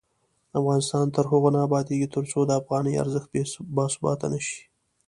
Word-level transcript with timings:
افغانستان 0.59 1.05
تر 1.15 1.25
هغو 1.31 1.49
نه 1.55 1.59
ابادیږي، 1.67 2.07
ترڅو 2.15 2.39
د 2.45 2.51
افغانۍ 2.61 2.93
ارزښت 3.03 3.29
باثباته 3.75 4.27
نشي. 4.33 4.61